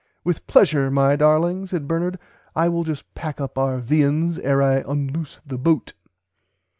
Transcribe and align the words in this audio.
With 0.23 0.47
pleasure 0.47 0.89
my 0.89 1.15
darling 1.15 1.67
said 1.67 1.87
Bernard 1.87 2.17
I 2.55 2.69
will 2.69 2.83
just 2.83 3.13
pack 3.13 3.39
up 3.39 3.55
our 3.55 3.77
viands 3.77 4.39
ere 4.39 4.59
I 4.59 4.77
unloose 4.77 5.39
the 5.45 5.59
boat. 5.59 5.93